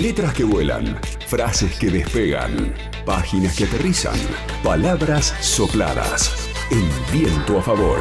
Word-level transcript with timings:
Letras 0.00 0.32
que 0.32 0.44
vuelan, 0.44 0.98
frases 1.26 1.78
que 1.78 1.90
despegan, 1.90 2.74
páginas 3.04 3.54
que 3.54 3.64
aterrizan, 3.64 4.18
palabras 4.64 5.34
sopladas. 5.42 6.48
En 6.70 6.88
viento 7.12 7.58
a 7.58 7.62
favor. 7.62 7.98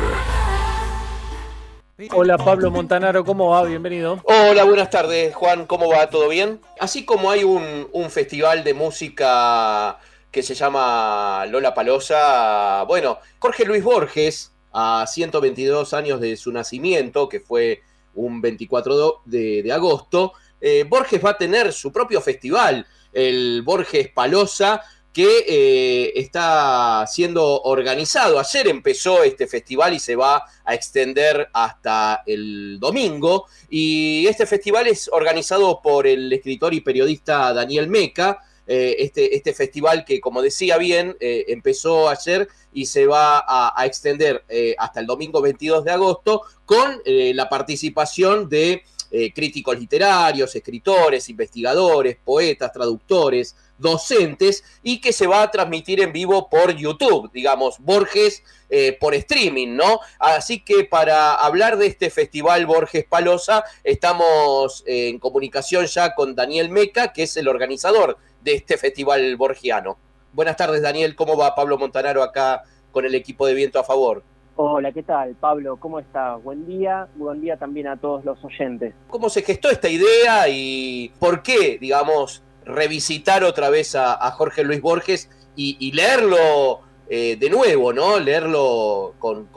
Hola 2.14 2.38
Pablo 2.38 2.72
Montanaro, 2.72 3.26
¿cómo 3.26 3.50
va? 3.50 3.66
Bienvenido. 3.66 4.22
Hola, 4.24 4.64
buenas 4.64 4.90
tardes 4.90 5.36
Juan, 5.36 5.66
¿cómo 5.66 5.90
va? 5.90 6.10
¿Todo 6.10 6.30
bien? 6.30 6.62
Así 6.80 7.04
como 7.04 7.32
hay 7.32 7.44
un, 7.44 7.90
un 7.92 8.10
festival 8.10 8.64
de 8.64 8.74
música 8.74 10.00
que 10.32 10.42
se 10.42 10.56
llama 10.56 11.46
Lola 11.48 11.74
Palosa, 11.74 12.84
bueno, 12.84 13.18
Jorge 13.40 13.66
Luis 13.66 13.84
Borges, 13.84 14.54
a 14.72 15.06
122 15.06 15.94
años 15.94 16.22
de 16.22 16.38
su 16.38 16.54
nacimiento, 16.54 17.28
que 17.28 17.42
fue 17.42 17.82
un 18.16 18.40
24 18.40 19.22
de, 19.26 19.64
de 19.64 19.72
agosto, 19.74 20.32
eh, 20.62 20.86
Borges 20.88 21.24
va 21.24 21.32
a 21.32 21.38
tener 21.38 21.72
su 21.74 21.92
propio 21.92 22.22
festival, 22.22 22.86
el 23.14 23.62
Borges 23.64 24.10
Palosa, 24.10 24.82
que 25.14 25.46
eh, 25.48 26.14
está 26.16 27.06
siendo 27.08 27.62
organizado. 27.64 28.40
Ayer 28.40 28.68
empezó 28.68 29.24
este 29.24 29.48
festival 29.48 29.94
y 29.94 30.00
se 30.00 30.16
va 30.16 30.44
a 30.64 30.76
extender 30.76 31.50
hasta 31.54 32.22
el 32.26 32.78
domingo. 32.80 33.48
Y 33.70 34.28
este 34.28 34.46
festival 34.46 34.88
es 34.88 35.10
organizado 35.12 35.82
por 35.82 36.06
el 36.06 36.32
escritor 36.32 36.74
y 36.74 36.82
periodista 36.82 37.54
Daniel 37.54 37.88
Meca. 37.88 38.40
Eh, 38.68 38.98
este, 39.00 39.36
este, 39.36 39.52
festival 39.52 40.06
que, 40.06 40.22
como 40.22 40.44
decía 40.44 40.78
bien, 40.78 41.18
empezó 41.20 42.08
ayer 42.08 42.48
y 42.72 42.86
se 42.86 43.08
va 43.08 43.40
a, 43.40 43.74
a 43.76 43.86
extender 43.88 44.46
hasta 44.78 45.00
el 45.00 45.08
domingo 45.08 45.42
22 45.42 45.84
de 45.86 45.92
agosto 45.92 46.44
con 46.66 47.02
la 47.04 47.50
participación 47.50 48.48
de 48.48 48.84
eh, 49.12 49.34
críticos 49.34 49.80
literarios, 49.80 50.56
escritores, 50.56 51.30
investigadores, 51.30 52.18
poetas, 52.24 52.72
traductores, 52.72 53.56
docentes, 53.78 54.64
y 54.84 55.00
que 55.02 55.14
se 55.14 55.26
va 55.26 55.42
a 55.42 55.52
transmitir 55.52 56.02
en 56.02 56.12
vivo 56.12 56.50
por 56.50 56.76
YouTube, 56.76 57.32
digamos, 57.32 57.80
Borges 57.80 58.44
eh, 58.70 58.98
por 59.00 59.16
streaming, 59.16 59.76
¿no? 59.76 60.00
Así 60.20 60.60
que 60.64 60.84
para 60.84 61.34
hablar 61.36 61.78
de 61.78 61.88
este 61.88 62.10
festival 62.10 62.66
Borges 62.66 63.06
Palosa, 63.06 63.64
estamos 63.84 64.84
en 64.86 65.18
comunicación 65.18 65.86
ya 65.86 66.14
con 66.14 66.36
Daniel 66.36 66.70
Meca, 66.70 67.14
que 67.14 67.24
es 67.24 67.38
el 67.38 67.48
organizador 67.48 68.18
de 68.42 68.54
este 68.54 68.78
festival 68.78 69.36
borgiano. 69.38 69.98
Buenas 70.34 70.58
tardes, 70.58 70.82
Daniel, 70.82 71.16
¿cómo 71.16 71.36
va 71.36 71.56
Pablo 71.56 71.78
Montanaro 71.78 72.22
acá 72.22 72.64
con 72.92 73.06
el 73.06 73.16
equipo 73.16 73.48
de 73.48 73.54
Viento 73.56 73.80
a 73.80 73.84
Favor? 73.84 74.24
Hola, 74.62 74.92
¿qué 74.92 75.04
tal, 75.04 75.36
Pablo? 75.40 75.78
¿Cómo 75.78 76.00
estás? 76.00 76.44
Buen 76.44 76.68
día, 76.68 77.08
buen 77.16 77.40
día 77.40 77.56
también 77.56 77.88
a 77.88 77.96
todos 77.96 78.26
los 78.26 78.44
oyentes. 78.44 78.94
¿Cómo 79.08 79.30
se 79.30 79.42
gestó 79.42 79.70
esta 79.70 79.88
idea 79.88 80.50
y 80.50 81.14
por 81.18 81.44
qué, 81.44 81.78
digamos, 81.80 82.44
revisitar 82.66 83.46
otra 83.46 83.70
vez 83.70 83.96
a, 83.96 84.18
Jorge 84.32 84.66
Luis 84.66 84.82
Borges 84.82 85.30
y, 85.56 85.94
leerlo 85.94 86.82
eh, 87.10 87.38
de 87.38 87.50
nuevo, 87.50 87.94
¿no? 87.94 88.20
Leerlo 88.20 89.14
con, 89.18 89.48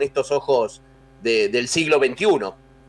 estos 0.00 0.32
ojos 0.32 0.80
del 1.20 1.68
siglo 1.68 1.98
XXI. 1.98 2.26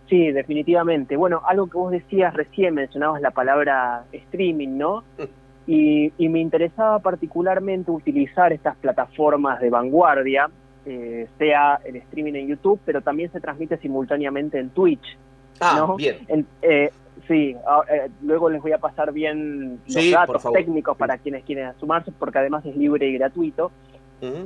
Sí, 0.07 0.31
definitivamente. 0.31 1.17
Bueno, 1.17 1.41
algo 1.45 1.67
que 1.67 1.77
vos 1.77 1.91
decías 1.91 2.33
recién, 2.33 2.75
mencionabas 2.75 3.19
la 3.19 3.31
palabra 3.31 4.05
streaming, 4.13 4.77
¿no? 4.77 5.03
Y, 5.69 6.13
y 6.17 6.29
me 6.29 6.39
interesaba 6.39 6.99
particularmente 6.99 7.91
utilizar 7.91 8.53
estas 8.53 8.77
plataformas 8.77 9.59
de 9.59 9.69
vanguardia 9.69 10.49
eh, 10.89 11.27
sea 11.38 11.81
el 11.83 11.97
streaming 11.97 12.35
en 12.35 12.47
YouTube, 12.47 12.80
pero 12.85 13.02
también 13.02 13.30
se 13.33 13.41
transmite 13.41 13.75
simultáneamente 13.77 14.57
en 14.57 14.69
Twitch. 14.69 15.17
Ah, 15.59 15.93
bien. 15.97 16.47
Eh, 16.61 16.91
sí, 17.27 17.57
ah, 17.67 17.81
eh, 17.91 18.09
luego 18.21 18.49
les 18.49 18.61
voy 18.61 18.71
a 18.71 18.77
pasar 18.77 19.11
bien 19.11 19.81
los 19.85 20.11
datos 20.11 20.45
técnicos 20.53 20.95
para 20.95 21.17
quienes 21.17 21.43
quieren 21.43 21.73
sumarse, 21.77 22.13
porque 22.17 22.39
además 22.39 22.65
es 22.65 22.77
libre 22.77 23.05
y 23.09 23.17
gratuito. 23.17 23.70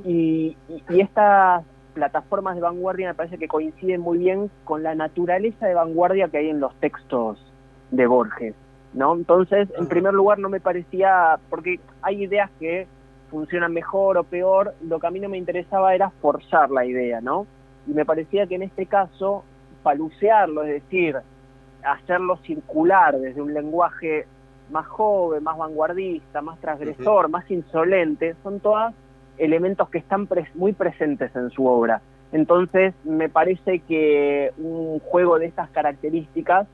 y, 0.04 0.58
estas 0.90 1.64
plataformas 1.94 2.56
de 2.56 2.62
vanguardia 2.62 3.10
me 3.10 3.14
parece 3.14 3.38
que 3.38 3.48
coinciden 3.48 4.02
muy 4.02 4.18
bien 4.18 4.50
con 4.64 4.82
la 4.82 4.96
naturaleza 4.96 5.68
de 5.68 5.76
vanguardia 5.76 6.28
que 6.30 6.38
hay 6.38 6.50
en 6.50 6.60
los 6.60 6.74
textos 6.80 7.38
de 7.92 8.08
Borges. 8.08 8.56
¿no? 8.94 9.14
Entonces, 9.14 9.70
en 9.78 9.88
primer 9.88 10.16
lugar, 10.16 10.40
no 10.40 10.50
me 10.50 10.60
parecía, 10.60 11.38
porque 11.52 11.80
hay 12.02 12.24
ideas 12.24 12.50
que 12.60 12.88
funcionan 13.32 13.74
mejor 13.74 14.18
o 14.18 14.24
peor, 14.24 14.76
lo 14.86 15.00
que 15.00 15.08
a 15.08 15.10
mí 15.10 15.20
no 15.20 15.30
me 15.30 15.38
interesaba 15.38 15.96
era 15.96 16.10
forzar 16.10 16.70
la 16.70 16.86
idea, 16.86 17.22
¿no? 17.22 17.48
Y 17.88 17.94
me 17.94 18.06
parecía 18.06 18.46
que 18.46 18.56
en 18.56 18.64
este 18.64 18.86
caso, 18.86 19.44
palucearlo, 19.82 20.64
es 20.64 20.84
decir, 20.84 21.18
hacerlo 21.84 22.38
circular 22.46 23.18
desde 23.18 23.42
un 23.42 23.54
lenguaje 23.54 24.28
más 24.70 24.86
joven, 24.86 25.44
más 25.44 25.58
vanguardista, 25.58 26.42
más 26.42 26.60
transgresor, 26.60 27.30
más 27.30 27.50
insolente, 27.50 28.36
son 28.44 28.60
todos 28.60 28.94
elementos 29.38 29.90
que 29.90 29.98
están 29.98 30.28
muy 30.54 30.74
presentes 30.74 31.36
en 31.36 31.50
su 31.50 31.66
obra. 31.66 32.02
Entonces, 32.32 32.94
me 33.04 33.30
parece 33.30 33.80
que 33.80 34.52
un 34.58 35.00
juego 35.00 35.40
de 35.40 35.48
estas 35.48 35.70
características 35.72 36.68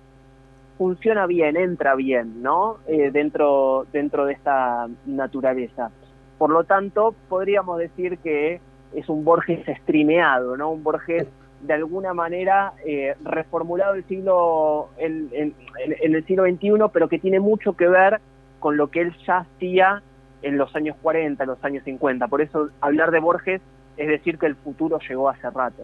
funciona 0.78 1.26
bien, 1.26 1.58
entra 1.58 1.96
bien, 1.96 2.42
¿no? 2.44 2.78
Eh, 2.88 3.10
dentro, 3.12 3.86
dentro 3.92 4.26
de 4.26 4.34
esta 4.34 4.88
naturaleza. 5.06 5.92
Por 6.38 6.52
lo 6.52 6.64
tanto, 6.64 7.16
podríamos 7.30 7.80
decir 7.80 8.18
que 8.20 8.62
es 8.94 9.10
un 9.10 9.24
Borges 9.24 9.68
estrimeado, 9.68 10.58
¿no? 10.58 10.72
Un 10.72 10.84
Borges 10.84 11.28
de 11.62 11.74
alguna 11.74 12.14
manera 12.14 12.74
eh, 12.86 13.16
reformulado 13.24 13.96
el 13.96 14.06
siglo, 14.06 14.90
en, 14.98 15.56
el 16.02 16.26
siglo 16.26 16.44
XXI, 16.44 16.90
pero 16.94 17.10
que 17.10 17.20
tiene 17.20 17.40
mucho 17.40 17.74
que 17.74 17.88
ver 17.88 18.22
con 18.60 18.78
lo 18.78 18.90
que 18.90 19.02
él 19.02 19.16
ya 19.26 19.40
hacía 19.40 20.04
en 20.42 20.58
los 20.58 20.76
años 20.76 20.96
40, 21.02 21.44
en 21.44 21.50
los 21.50 21.64
años 21.64 21.84
50. 21.84 22.28
Por 22.28 22.42
eso 22.42 22.70
hablar 22.82 23.12
de 23.12 23.20
Borges 23.20 23.62
es 23.98 24.08
decir 24.08 24.38
que 24.38 24.46
el 24.46 24.56
futuro 24.56 25.00
llegó 25.08 25.30
hace 25.30 25.50
rato. 25.50 25.84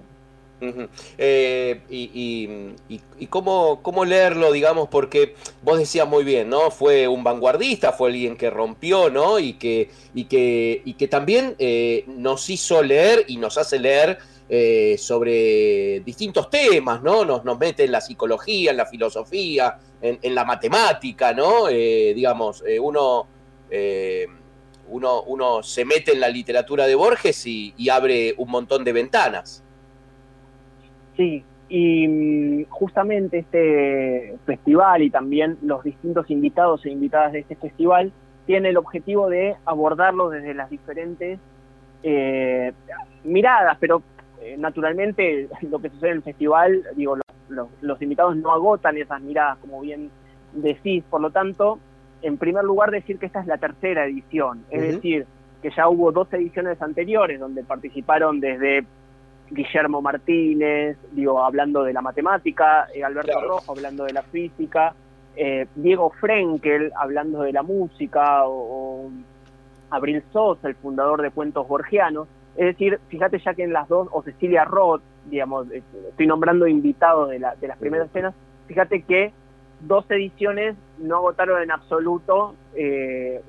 Eh, 1.18 1.82
y, 1.90 3.28
cómo, 3.28 4.06
leerlo, 4.06 4.52
digamos, 4.52 4.90
porque 4.90 5.36
vos 5.62 5.78
decías 5.78 6.08
muy 6.08 6.24
bien, 6.24 6.50
¿no? 6.50 6.72
Fue 6.72 7.08
un 7.08 7.24
vanguardista, 7.24 7.92
fue 7.92 8.10
alguien 8.10 8.36
que 8.38 8.50
rompió, 8.50 9.10
¿no? 9.10 9.40
Y 9.40 9.54
que, 9.54 9.90
también 11.10 11.56
eh, 11.60 12.06
nos 12.08 12.50
hizo 12.50 12.82
leer 12.82 13.26
y 13.28 13.38
nos 13.38 13.58
hace 13.58 13.80
leer 13.80 14.18
eh, 14.50 14.98
sobre 14.98 16.02
distintos 16.02 16.50
temas, 16.50 17.02
¿no? 17.02 17.26
Nos, 17.26 17.44
mete 17.60 17.86
en 17.86 17.92
la 17.92 18.02
psicología, 18.02 18.72
en 18.72 18.78
la 18.78 18.86
filosofía, 18.86 19.78
en, 20.02 20.36
la 20.36 20.44
matemática, 20.46 21.34
¿no? 21.34 21.68
digamos, 21.68 22.64
uno, 22.82 23.28
uno 24.88 25.64
se 25.64 25.86
mete 25.86 26.12
en 26.12 26.20
la 26.20 26.30
literatura 26.30 26.86
de 26.88 26.96
Borges 26.96 27.46
y 27.46 27.90
abre 27.90 28.34
un 28.38 28.50
montón 28.50 28.84
de 28.84 28.94
ventanas. 28.94 29.64
Sí, 31.16 31.44
y 31.70 32.08
mm, 32.08 32.66
justamente 32.70 33.40
este 33.40 34.38
festival 34.46 35.02
y 35.02 35.10
también 35.10 35.58
los 35.62 35.84
distintos 35.84 36.30
invitados 36.30 36.86
e 36.86 36.92
invitadas 36.92 37.34
de 37.34 37.40
este 37.40 37.56
festival 37.56 38.12
tiene 38.46 38.70
el 38.70 38.78
objetivo 38.78 39.30
de 39.30 39.56
abordarlo 39.66 40.30
desde 40.30 40.54
las 40.54 40.70
diferentes 40.70 41.40
eh, 42.04 42.74
miradas, 43.24 43.78
pero 43.80 44.04
eh, 44.42 44.56
naturalmente 44.58 45.48
lo 45.62 45.80
que 45.80 45.90
sucede 45.90 46.12
en 46.12 46.18
el 46.18 46.24
festival, 46.24 46.84
digo, 46.96 47.18
los, 47.82 48.02
invitados 48.02 48.36
no 48.36 48.52
agotan 48.52 48.98
esas 48.98 49.22
miradas, 49.22 49.58
como 49.60 49.82
bien 49.82 50.10
decís, 50.54 51.04
por 51.10 51.22
lo 51.22 51.32
tanto, 51.32 51.80
en 52.22 52.38
primer 52.38 52.64
lugar 52.64 52.92
decir 52.92 53.18
que 53.20 53.26
esta 53.26 53.40
es 53.40 53.48
la 53.48 53.58
tercera 53.58 54.06
edición, 54.06 54.66
es 54.70 54.82
decir, 54.82 55.26
que 55.62 55.72
ya 55.72 55.88
hubo 55.88 56.12
dos 56.12 56.32
ediciones 56.34 56.82
anteriores 56.82 57.40
donde 57.40 57.64
participaron 57.64 58.40
desde 58.40 58.86
Guillermo 59.54 60.02
Martínez, 60.02 60.98
digo, 61.12 61.44
hablando 61.44 61.84
de 61.84 61.94
la 61.94 62.02
matemática, 62.02 62.88
eh, 62.94 63.04
Alberto 63.04 63.40
Rojo 63.40 63.72
hablando 63.72 64.06
de 64.06 64.14
la 64.14 64.24
física, 64.24 64.96
eh, 65.36 65.68
Diego 65.76 66.10
Frenkel 66.20 66.92
hablando 66.96 67.42
de 67.42 67.54
la 67.54 67.64
música, 67.64 68.48
o, 68.48 69.10
Abril 69.92 70.24
Sosa, 70.34 70.68
el 70.68 70.76
fundador 70.76 71.22
de 71.22 71.30
Cuentos 71.30 71.68
Borgianos. 71.68 72.28
Es 72.56 72.66
decir, 72.66 73.00
fíjate 73.10 73.40
ya 73.40 73.54
que 73.54 73.64
en 73.64 73.74
las 73.74 73.88
dos, 73.88 74.08
o 74.12 74.24
Cecilia 74.24 74.66
Roth, 74.66 75.04
digamos, 75.26 75.72
eh, 75.72 75.84
estoy 76.10 76.26
nombrando 76.26 76.68
invitados 76.68 77.30
de, 77.30 77.40
la, 77.40 77.56
de 77.56 77.68
las 77.68 77.78
primeras 77.78 78.08
escenas, 78.08 78.34
fíjate 78.68 79.04
que 79.04 79.32
dos 79.82 80.10
ediciones 80.10 80.76
no 80.98 81.18
agotaron 81.18 81.62
en 81.62 81.72
absoluto 81.72 82.56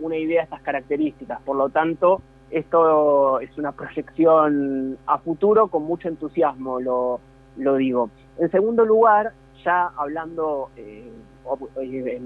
una 0.01 0.17
idea 0.17 0.41
de 0.41 0.45
estas 0.45 0.61
características. 0.61 1.41
Por 1.43 1.57
lo 1.57 1.71
tanto, 1.71 2.21
esto 2.55 3.41
es 3.41 3.57
una 3.59 3.73
proyección 3.73 4.97
a 5.07 5.19
futuro 5.19 5.67
con 5.67 5.83
mucho 5.83 6.09
entusiasmo, 6.09 6.79
lo, 6.79 7.21
lo 7.57 7.75
digo. 7.77 8.11
En 8.39 8.49
segundo 8.51 8.85
lugar, 8.85 9.33
ya 9.65 9.91
hablando 9.97 10.71
eh, 10.77 11.11
eh, 11.83 12.21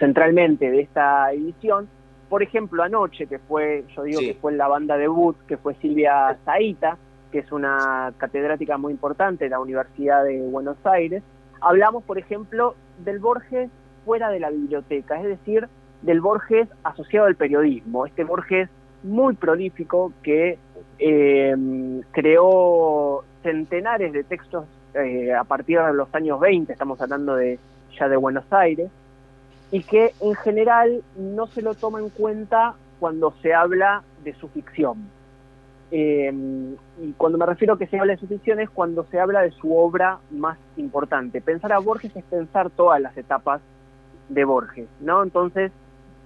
centralmente 0.00 0.70
de 0.70 0.80
esta 0.80 1.32
edición, 1.32 1.88
por 2.28 2.42
ejemplo, 2.42 2.82
anoche, 2.82 3.28
que 3.28 3.38
fue, 3.38 3.84
yo 3.94 4.02
digo 4.02 4.20
que 4.20 4.34
fue 4.40 4.52
la 4.52 4.66
banda 4.66 4.96
debut, 4.96 5.36
que 5.46 5.56
fue 5.56 5.74
Silvia 5.76 6.36
Zaita, 6.44 6.98
que 7.30 7.38
es 7.38 7.52
una 7.52 8.12
catedrática 8.18 8.76
muy 8.76 8.92
importante 8.92 9.44
de 9.44 9.50
la 9.50 9.60
Universidad 9.60 10.24
de 10.24 10.40
Buenos 10.48 10.84
Aires, 10.84 11.22
hablamos, 11.60 12.02
por 12.02 12.18
ejemplo, 12.18 12.74
del 13.04 13.20
Borges 13.20 13.70
fuera 14.04 14.30
de 14.30 14.40
la 14.40 14.50
biblioteca, 14.50 15.20
es 15.20 15.26
decir, 15.26 15.68
del 16.02 16.20
Borges 16.20 16.68
asociado 16.82 17.26
al 17.26 17.36
periodismo, 17.36 18.06
este 18.06 18.24
Borges 18.24 18.68
muy 19.02 19.34
prolífico 19.34 20.12
que 20.22 20.58
eh, 20.98 22.02
creó 22.12 23.24
centenares 23.42 24.12
de 24.12 24.24
textos 24.24 24.66
eh, 24.94 25.32
a 25.32 25.44
partir 25.44 25.80
de 25.80 25.94
los 25.94 26.14
años 26.14 26.40
20, 26.40 26.72
estamos 26.72 27.00
hablando 27.00 27.36
de 27.36 27.58
ya 27.98 28.08
de 28.08 28.16
Buenos 28.16 28.44
Aires, 28.52 28.90
y 29.70 29.82
que 29.82 30.12
en 30.20 30.34
general 30.34 31.02
no 31.16 31.46
se 31.46 31.62
lo 31.62 31.74
toma 31.74 32.00
en 32.00 32.10
cuenta 32.10 32.74
cuando 32.98 33.32
se 33.40 33.54
habla 33.54 34.02
de 34.24 34.34
su 34.34 34.48
ficción. 34.48 35.08
Eh, 35.92 36.32
y 37.02 37.12
cuando 37.12 37.38
me 37.38 37.46
refiero 37.46 37.74
a 37.74 37.78
que 37.78 37.86
se 37.86 37.98
habla 37.98 38.12
de 38.12 38.20
su 38.20 38.28
ficción 38.28 38.60
es 38.60 38.70
cuando 38.70 39.04
se 39.10 39.18
habla 39.18 39.42
de 39.42 39.50
su 39.50 39.76
obra 39.76 40.18
más 40.30 40.58
importante. 40.76 41.40
Pensar 41.40 41.72
a 41.72 41.78
Borges 41.78 42.14
es 42.14 42.24
pensar 42.24 42.70
todas 42.70 43.00
las 43.00 43.16
etapas 43.16 43.60
de 44.28 44.44
Borges, 44.44 44.88
¿no? 45.00 45.22
Entonces, 45.22 45.72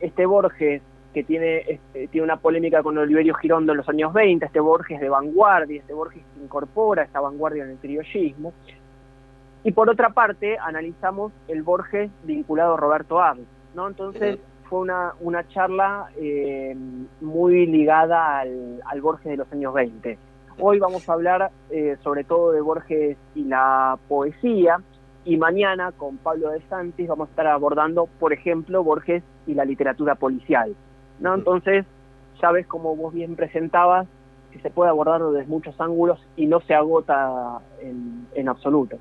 este 0.00 0.26
Borges 0.26 0.82
que 1.14 1.24
tiene, 1.24 1.58
este, 1.66 2.08
tiene 2.08 2.24
una 2.24 2.36
polémica 2.36 2.82
con 2.82 2.98
Oliverio 2.98 3.34
Girondo 3.34 3.72
en 3.72 3.78
los 3.78 3.88
años 3.88 4.12
20, 4.12 4.44
este 4.44 4.60
Borges 4.60 5.00
de 5.00 5.08
vanguardia, 5.08 5.80
este 5.80 5.94
Borges 5.94 6.22
que 6.34 6.42
incorpora 6.42 7.04
esta 7.04 7.20
vanguardia 7.20 7.64
en 7.64 7.70
el 7.70 7.76
criollismo. 7.78 8.52
Y 9.62 9.72
por 9.72 9.88
otra 9.88 10.10
parte, 10.10 10.58
analizamos 10.58 11.32
el 11.48 11.62
Borges 11.62 12.10
vinculado 12.24 12.74
a 12.74 12.76
Roberto 12.76 13.20
Arlt, 13.20 13.46
¿no? 13.74 13.88
Entonces, 13.88 14.38
fue 14.68 14.80
una, 14.80 15.12
una 15.20 15.46
charla 15.48 16.10
eh, 16.16 16.76
muy 17.20 17.66
ligada 17.66 18.40
al, 18.40 18.82
al, 18.84 19.00
Borges 19.00 19.30
de 19.30 19.36
los 19.36 19.50
años 19.52 19.72
20. 19.72 20.18
Hoy 20.58 20.78
vamos 20.78 21.08
a 21.08 21.12
hablar 21.14 21.50
eh, 21.70 21.96
sobre 22.02 22.24
todo 22.24 22.52
de 22.52 22.60
Borges 22.60 23.16
y 23.34 23.44
la 23.44 23.98
poesía, 24.08 24.82
y 25.24 25.36
mañana 25.38 25.92
con 25.92 26.18
Pablo 26.18 26.50
de 26.50 26.60
Santis 26.68 27.08
vamos 27.08 27.28
a 27.28 27.30
estar 27.30 27.46
abordando, 27.46 28.06
por 28.20 28.32
ejemplo, 28.32 28.84
Borges 28.84 29.22
y 29.46 29.54
la 29.54 29.64
literatura 29.64 30.14
policial. 30.16 30.74
¿No? 31.18 31.34
Entonces, 31.34 31.84
ya 32.40 32.50
ves 32.50 32.66
como 32.66 32.96
vos 32.96 33.12
bien 33.12 33.36
presentabas, 33.36 34.06
que 34.50 34.60
se 34.60 34.70
puede 34.70 34.90
abordar 34.90 35.22
desde 35.22 35.46
muchos 35.46 35.74
ángulos 35.80 36.20
y 36.36 36.46
no 36.46 36.60
se 36.60 36.74
agota 36.74 37.60
en, 37.80 38.26
en 38.34 38.48
absoluto. 38.48 38.98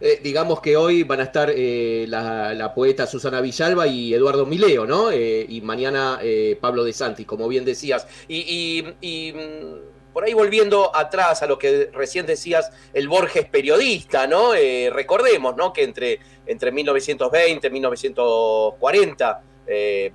Eh, 0.00 0.20
digamos 0.22 0.60
que 0.60 0.76
hoy 0.76 1.02
van 1.02 1.20
a 1.20 1.24
estar 1.24 1.50
eh, 1.54 2.06
la, 2.08 2.54
la, 2.54 2.74
poeta 2.74 3.06
Susana 3.06 3.40
Villalba 3.40 3.86
y 3.86 4.14
Eduardo 4.14 4.46
Mileo, 4.46 4.86
¿no? 4.86 5.10
Eh, 5.10 5.44
y 5.48 5.60
mañana 5.60 6.18
Pablo 6.60 6.84
de 6.84 6.92
Santis, 6.92 7.26
como 7.26 7.46
bien 7.48 7.64
decías. 7.64 8.06
Y, 8.26 8.38
y, 8.38 8.94
y, 9.00 9.32
mm, 9.32 10.12
por 10.12 10.24
ahí 10.24 10.34
volviendo 10.34 10.94
atrás 10.94 11.42
a 11.42 11.46
lo 11.46 11.58
que 11.58 11.90
recién 11.92 12.26
decías, 12.26 12.72
el 12.92 13.08
Borges 13.08 13.44
periodista, 13.44 14.26
¿no? 14.26 14.54
recordemos, 14.90 15.54
¿no? 15.56 15.72
Que 15.72 15.84
entre, 15.84 16.18
entre 16.46 16.72
1920 16.72 17.68
y 17.68 17.70
1940 17.70 19.42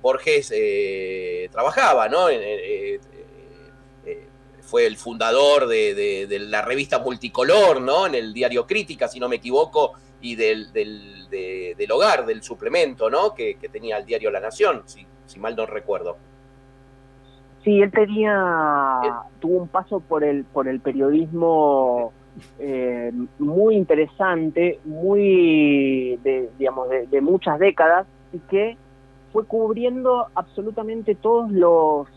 Borges 0.00 0.52
trabajaba, 1.50 2.08
¿no? 2.08 2.28
En, 2.28 2.40
fue 4.66 4.86
el 4.86 4.96
fundador 4.96 5.66
de, 5.68 5.94
de, 5.94 6.26
de, 6.26 6.38
la 6.40 6.60
revista 6.60 6.98
Multicolor, 6.98 7.80
¿no? 7.80 8.06
En 8.06 8.14
el 8.14 8.34
diario 8.34 8.66
Crítica, 8.66 9.08
si 9.08 9.20
no 9.20 9.28
me 9.28 9.36
equivoco, 9.36 9.92
y 10.20 10.34
del, 10.34 10.72
del, 10.72 11.28
de, 11.30 11.74
del 11.78 11.92
hogar, 11.92 12.26
del 12.26 12.42
suplemento, 12.42 13.08
¿no? 13.08 13.32
Que, 13.32 13.56
que, 13.56 13.68
tenía 13.68 13.96
el 13.98 14.04
diario 14.04 14.30
La 14.30 14.40
Nación, 14.40 14.82
si, 14.86 15.06
si 15.26 15.38
mal 15.38 15.54
no 15.54 15.66
recuerdo. 15.66 16.16
Sí, 17.62 17.80
él 17.80 17.90
tenía, 17.90 19.00
¿Eh? 19.04 19.10
tuvo 19.40 19.62
un 19.62 19.68
paso 19.68 20.00
por 20.00 20.24
el, 20.24 20.44
por 20.44 20.68
el 20.68 20.80
periodismo 20.80 22.12
eh, 22.58 23.12
muy 23.38 23.76
interesante, 23.76 24.80
muy, 24.84 26.18
de, 26.22 26.50
digamos, 26.58 26.88
de, 26.88 27.06
de 27.06 27.20
muchas 27.20 27.58
décadas, 27.58 28.06
y 28.32 28.38
que 28.40 28.76
fue 29.36 29.44
cubriendo 29.44 30.28
absolutamente 30.34 31.14
todos 31.14 31.52
los 31.52 32.08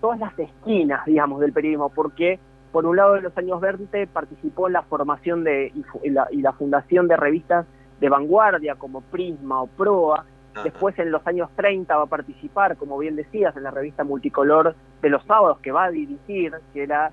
todas 0.00 0.20
las 0.20 0.38
esquinas, 0.38 1.04
digamos, 1.04 1.40
del 1.40 1.52
periodismo, 1.52 1.88
porque 1.88 2.38
por 2.70 2.86
un 2.86 2.96
lado 2.96 3.16
en 3.16 3.24
los 3.24 3.36
años 3.36 3.60
20 3.60 4.06
participó 4.06 4.68
en 4.68 4.74
la 4.74 4.82
formación 4.82 5.42
de, 5.42 5.72
y, 6.04 6.10
la, 6.10 6.28
y 6.30 6.40
la 6.40 6.52
fundación 6.52 7.08
de 7.08 7.16
revistas 7.16 7.66
de 7.98 8.08
vanguardia 8.08 8.76
como 8.76 9.00
Prisma 9.00 9.62
o 9.62 9.66
Proa, 9.66 10.26
después 10.62 10.96
en 11.00 11.10
los 11.10 11.26
años 11.26 11.50
30 11.56 11.96
va 11.96 12.04
a 12.04 12.06
participar, 12.06 12.76
como 12.76 12.96
bien 12.98 13.16
decías, 13.16 13.56
en 13.56 13.64
la 13.64 13.72
revista 13.72 14.04
multicolor 14.04 14.76
de 15.02 15.10
los 15.10 15.24
sábados 15.24 15.58
que 15.58 15.72
va 15.72 15.86
a 15.86 15.90
dirigir, 15.90 16.52
que 16.72 16.84
era 16.84 17.10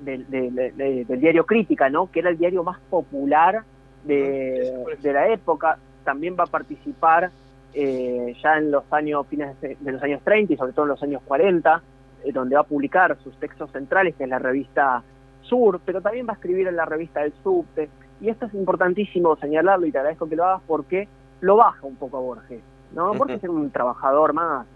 del, 0.00 0.28
de, 0.28 0.50
de, 0.50 1.04
del 1.06 1.18
diario 1.18 1.46
Crítica, 1.46 1.88
¿no? 1.88 2.10
que 2.10 2.20
era 2.20 2.28
el 2.28 2.36
diario 2.36 2.62
más 2.62 2.78
popular 2.90 3.64
de, 4.04 4.84
de 5.00 5.12
la 5.14 5.28
época, 5.28 5.78
también 6.04 6.36
va 6.38 6.44
a 6.44 6.48
participar 6.48 7.30
eh, 7.74 8.34
ya 8.42 8.58
en 8.58 8.70
los 8.70 8.84
años 8.92 9.26
fines 9.28 9.60
de, 9.60 9.76
de, 9.78 9.92
los 9.92 10.02
años 10.02 10.22
30 10.24 10.52
y 10.52 10.56
sobre 10.56 10.72
todo 10.72 10.86
en 10.86 10.90
los 10.90 11.02
años 11.02 11.22
40, 11.24 11.82
eh, 12.24 12.32
donde 12.32 12.56
va 12.56 12.62
a 12.62 12.64
publicar 12.64 13.16
sus 13.22 13.36
textos 13.38 13.70
centrales, 13.70 14.14
que 14.16 14.24
es 14.24 14.30
la 14.30 14.38
revista 14.38 15.02
Sur, 15.42 15.80
pero 15.84 16.00
también 16.02 16.26
va 16.26 16.32
a 16.32 16.34
escribir 16.34 16.68
en 16.68 16.76
la 16.76 16.84
revista 16.84 17.24
El 17.24 17.32
Subte. 17.42 17.88
Y 18.20 18.28
esto 18.28 18.46
es 18.46 18.54
importantísimo 18.54 19.36
señalarlo 19.36 19.86
y 19.86 19.92
te 19.92 19.98
agradezco 19.98 20.28
que 20.28 20.36
lo 20.36 20.44
hagas 20.44 20.62
porque 20.66 21.08
lo 21.40 21.56
baja 21.56 21.86
un 21.86 21.96
poco 21.96 22.18
a 22.18 22.20
Borges. 22.20 22.60
¿no? 22.92 23.14
Borges 23.14 23.42
era 23.42 23.52
un 23.52 23.70
trabajador 23.70 24.32
más 24.32 24.66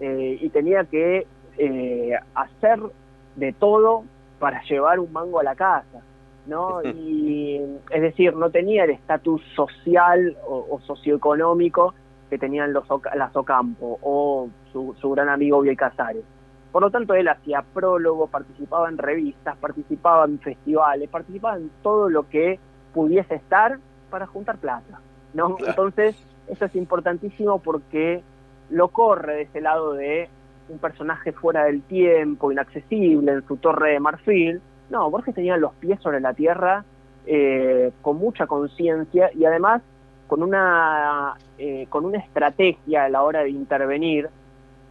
eh, 0.00 0.38
y 0.40 0.48
tenía 0.50 0.84
que 0.84 1.26
eh, 1.56 2.12
hacer 2.34 2.80
de 3.36 3.52
todo 3.52 4.04
para 4.38 4.62
llevar 4.64 4.98
un 4.98 5.12
mango 5.12 5.40
a 5.40 5.44
la 5.44 5.54
casa. 5.54 6.02
¿no? 6.46 6.82
Y 6.82 7.60
es 7.90 8.02
decir, 8.02 8.34
no 8.34 8.50
tenía 8.50 8.84
el 8.84 8.90
estatus 8.90 9.42
social 9.54 10.36
o, 10.46 10.66
o 10.70 10.80
socioeconómico 10.80 11.94
que 12.28 12.38
tenían 12.38 12.72
los 12.72 12.84
las 13.14 13.34
Ocampo 13.34 13.98
o 14.02 14.48
su, 14.72 14.94
su 15.00 15.10
gran 15.10 15.28
amigo 15.28 15.60
Biel 15.60 15.76
Casares. 15.76 16.24
Por 16.72 16.82
lo 16.82 16.90
tanto, 16.90 17.14
él 17.14 17.28
hacía 17.28 17.62
prólogo, 17.62 18.26
participaba 18.26 18.88
en 18.88 18.98
revistas, 18.98 19.56
participaba 19.56 20.26
en 20.26 20.38
festivales, 20.38 21.08
participaba 21.08 21.56
en 21.56 21.70
todo 21.82 22.10
lo 22.10 22.28
que 22.28 22.58
pudiese 22.92 23.36
estar 23.36 23.78
para 24.10 24.26
juntar 24.26 24.58
plata. 24.58 25.00
¿no? 25.32 25.56
Claro. 25.56 25.70
Entonces, 25.70 26.16
eso 26.48 26.64
es 26.66 26.74
importantísimo 26.76 27.60
porque 27.60 28.22
lo 28.70 28.88
corre 28.88 29.36
de 29.36 29.42
ese 29.42 29.60
lado 29.60 29.94
de 29.94 30.28
un 30.68 30.78
personaje 30.78 31.32
fuera 31.32 31.64
del 31.64 31.82
tiempo, 31.82 32.52
inaccesible, 32.52 33.32
en 33.32 33.46
su 33.46 33.56
torre 33.56 33.92
de 33.92 34.00
marfil. 34.00 34.60
No, 34.90 35.10
Borges 35.10 35.34
tenía 35.34 35.56
los 35.56 35.72
pies 35.74 36.00
sobre 36.00 36.20
la 36.20 36.34
tierra 36.34 36.84
eh, 37.26 37.92
con 38.02 38.16
mucha 38.16 38.46
conciencia 38.46 39.30
y 39.34 39.44
además 39.44 39.82
con 40.28 40.42
una, 40.42 41.34
eh, 41.58 41.86
con 41.88 42.04
una 42.04 42.18
estrategia 42.18 43.04
a 43.04 43.08
la 43.08 43.22
hora 43.22 43.42
de 43.42 43.50
intervenir 43.50 44.28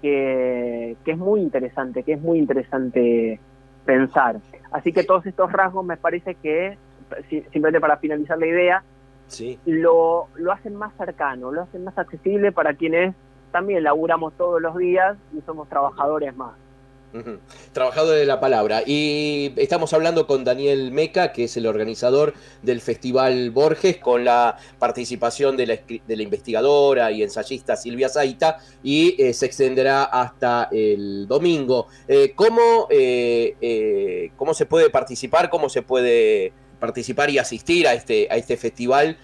que, 0.01 0.97
que, 1.05 1.11
es 1.11 1.17
muy 1.17 1.41
interesante, 1.41 2.03
que 2.03 2.13
es 2.13 2.21
muy 2.21 2.39
interesante 2.39 3.39
pensar. 3.85 4.37
Así 4.71 4.91
que 4.91 5.03
todos 5.03 5.25
estos 5.25 5.51
rasgos 5.51 5.85
me 5.85 5.95
parece 5.95 6.35
que, 6.35 6.77
simplemente 7.29 7.79
para 7.79 7.97
finalizar 7.97 8.37
la 8.37 8.47
idea, 8.47 8.83
sí. 9.27 9.59
lo, 9.65 10.27
lo 10.35 10.51
hacen 10.51 10.75
más 10.75 10.93
cercano, 10.97 11.51
lo 11.51 11.61
hacen 11.61 11.83
más 11.83 11.97
accesible 11.97 12.51
para 12.51 12.73
quienes 12.73 13.15
también 13.51 13.83
laburamos 13.83 14.33
todos 14.33 14.61
los 14.61 14.75
días 14.75 15.17
y 15.37 15.41
somos 15.41 15.69
trabajadores 15.69 16.35
más. 16.35 16.53
Uh 17.13 17.19
-huh. 17.19 17.39
Trabajador 17.71 18.17
de 18.17 18.25
la 18.25 18.39
palabra. 18.39 18.83
Y 18.85 19.53
estamos 19.55 19.93
hablando 19.93 20.27
con 20.27 20.43
Daniel 20.43 20.91
Meca, 20.91 21.31
que 21.31 21.45
es 21.45 21.55
el 21.55 21.65
organizador 21.65 22.33
del 22.61 22.81
Festival 22.81 23.49
Borges, 23.51 23.97
con 23.97 24.25
la 24.25 24.57
participación 24.77 25.55
de 25.55 25.67
la, 25.67 25.79
de 26.05 26.15
la 26.15 26.23
investigadora 26.23 27.11
y 27.11 27.23
ensayista 27.23 27.77
Silvia 27.77 28.09
Zaita, 28.09 28.57
y 28.83 29.15
eh, 29.21 29.33
se 29.33 29.45
extenderá 29.45 30.03
hasta 30.03 30.67
el 30.71 31.27
domingo. 31.27 31.87
Eh, 32.09 32.33
¿cómo, 32.35 32.87
eh, 32.89 34.29
¿Cómo 34.35 34.53
se 34.53 34.65
puede 34.65 34.89
participar? 34.89 35.49
¿Cómo 35.49 35.69
se 35.69 35.83
puede 35.83 36.51
participar 36.79 37.29
y 37.29 37.37
asistir 37.37 37.87
a 37.87 37.93
este, 37.93 38.27
a 38.29 38.35
este 38.35 38.57
festival? 38.57 39.17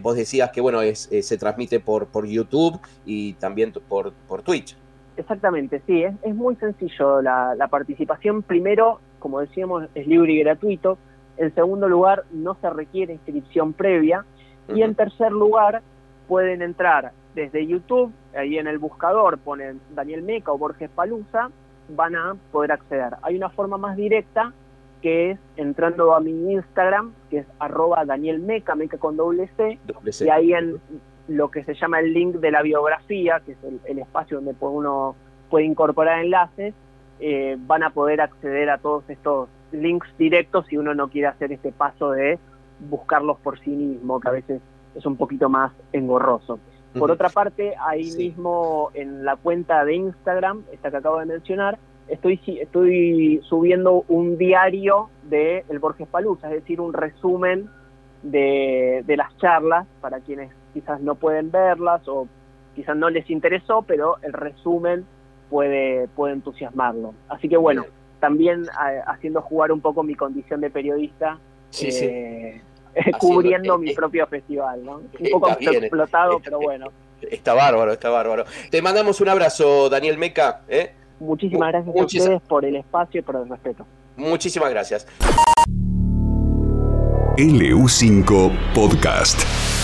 vos 0.00 0.16
decías 0.16 0.50
que 0.50 0.60
bueno, 0.60 0.82
es, 0.82 1.08
se 1.22 1.38
transmite 1.38 1.78
por, 1.78 2.08
por 2.08 2.26
YouTube 2.26 2.80
y 3.06 3.34
también 3.34 3.72
por, 3.72 4.12
por 4.26 4.42
Twitch. 4.42 4.76
Exactamente, 5.18 5.82
sí, 5.86 6.02
es, 6.02 6.14
es 6.22 6.34
muy 6.34 6.56
sencillo 6.56 7.20
la, 7.20 7.54
la, 7.54 7.68
participación. 7.68 8.42
Primero, 8.42 9.00
como 9.18 9.40
decíamos, 9.40 9.88
es 9.94 10.06
libre 10.06 10.32
y 10.32 10.38
gratuito. 10.40 10.96
En 11.36 11.54
segundo 11.54 11.88
lugar, 11.88 12.24
no 12.32 12.56
se 12.60 12.70
requiere 12.70 13.14
inscripción 13.14 13.72
previa. 13.72 14.20
Uh 14.68 14.72
-huh. 14.72 14.78
Y 14.78 14.82
en 14.82 14.94
tercer 14.94 15.32
lugar, 15.32 15.82
pueden 16.28 16.62
entrar 16.62 17.12
desde 17.34 17.66
YouTube, 17.66 18.12
ahí 18.36 18.58
en 18.58 18.66
el 18.66 18.78
buscador 18.78 19.38
ponen 19.38 19.80
Daniel 19.94 20.22
Meca 20.22 20.52
o 20.52 20.58
Borges 20.58 20.90
Palusa, 20.90 21.50
van 21.88 22.16
a 22.16 22.36
poder 22.52 22.72
acceder. 22.72 23.14
Hay 23.22 23.36
una 23.36 23.48
forma 23.48 23.78
más 23.78 23.96
directa 23.96 24.52
que 25.00 25.30
es 25.30 25.38
entrando 25.56 26.14
a 26.14 26.20
mi 26.20 26.52
Instagram, 26.52 27.12
que 27.30 27.38
es 27.38 27.46
arroba 27.58 28.04
Daniel 28.04 28.40
Meca, 28.40 28.74
Meca 28.74 28.98
con 28.98 29.16
doble 29.16 29.48
C, 29.56 29.78
doble 29.84 30.12
C. 30.12 30.26
y 30.26 30.28
ahí 30.30 30.52
en 30.52 30.80
lo 31.28 31.50
que 31.50 31.62
se 31.64 31.74
llama 31.74 32.00
el 32.00 32.12
link 32.12 32.36
de 32.36 32.50
la 32.50 32.62
biografía, 32.62 33.40
que 33.44 33.52
es 33.52 33.58
el, 33.62 33.80
el 33.84 33.98
espacio 34.00 34.38
donde 34.38 34.54
uno 34.60 35.14
puede 35.50 35.64
incorporar 35.64 36.20
enlaces, 36.24 36.74
eh, 37.20 37.56
van 37.58 37.82
a 37.82 37.90
poder 37.90 38.20
acceder 38.20 38.70
a 38.70 38.78
todos 38.78 39.08
estos 39.08 39.48
links 39.72 40.08
directos 40.18 40.66
si 40.66 40.76
uno 40.76 40.94
no 40.94 41.08
quiere 41.08 41.28
hacer 41.28 41.52
este 41.52 41.72
paso 41.72 42.12
de 42.12 42.38
buscarlos 42.80 43.38
por 43.38 43.58
sí 43.60 43.70
mismo, 43.70 44.20
que 44.20 44.28
a 44.28 44.32
veces 44.32 44.62
es 44.94 45.04
un 45.04 45.16
poquito 45.16 45.48
más 45.48 45.72
engorroso. 45.92 46.58
Por 46.98 47.10
otra 47.10 47.28
parte, 47.28 47.74
ahí 47.78 48.10
mismo 48.16 48.90
en 48.94 49.24
la 49.24 49.36
cuenta 49.36 49.84
de 49.84 49.94
Instagram, 49.94 50.64
esta 50.72 50.90
que 50.90 50.96
acabo 50.96 51.18
de 51.20 51.26
mencionar, 51.26 51.78
estoy, 52.08 52.40
estoy 52.60 53.40
subiendo 53.44 54.04
un 54.08 54.38
diario 54.38 55.10
de 55.24 55.64
el 55.68 55.78
Borges 55.78 56.08
Palusa, 56.08 56.48
es 56.48 56.62
decir, 56.62 56.80
un 56.80 56.92
resumen 56.92 57.68
de, 58.22 59.02
de 59.06 59.16
las 59.16 59.36
charlas 59.38 59.86
para 60.00 60.20
quienes 60.20 60.50
quizás 60.74 61.00
no 61.00 61.14
pueden 61.14 61.50
verlas 61.50 62.06
o 62.08 62.28
quizás 62.74 62.96
no 62.96 63.10
les 63.10 63.28
interesó, 63.30 63.82
pero 63.82 64.16
el 64.22 64.32
resumen 64.32 65.04
puede, 65.50 66.08
puede 66.08 66.34
entusiasmarlo. 66.34 67.14
Así 67.28 67.48
que 67.48 67.56
bueno, 67.56 67.84
también 68.20 68.66
haciendo 69.06 69.42
jugar 69.42 69.72
un 69.72 69.80
poco 69.80 70.02
mi 70.02 70.14
condición 70.14 70.60
de 70.60 70.70
periodista, 70.70 71.38
eh, 71.82 72.60
cubriendo 73.18 73.74
eh, 73.74 73.78
mi 73.78 73.90
eh, 73.90 73.94
propio 73.94 74.26
festival, 74.26 74.84
¿no? 74.84 74.96
Un 74.98 75.30
poco 75.30 75.50
explotado, 75.60 76.40
pero 76.42 76.60
bueno. 76.60 76.86
Está 77.20 77.52
bárbaro, 77.54 77.92
está 77.92 78.10
bárbaro. 78.10 78.44
Te 78.70 78.80
mandamos 78.80 79.20
un 79.20 79.28
abrazo, 79.28 79.88
Daniel 79.88 80.18
Meca. 80.18 80.62
Muchísimas 81.18 81.72
gracias 81.72 81.96
a 81.96 82.04
ustedes 82.04 82.42
por 82.42 82.64
el 82.64 82.76
espacio 82.76 83.20
y 83.20 83.22
por 83.22 83.36
el 83.36 83.48
respeto. 83.48 83.84
Muchísimas 84.16 84.70
gracias. 84.70 85.06
LU5 87.38 88.50
Podcast. 88.74 89.77